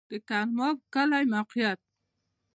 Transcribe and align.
د 0.11 0.13
ګرماب 0.29 0.77
کلی 0.93 1.23
موقعیت 1.33 1.79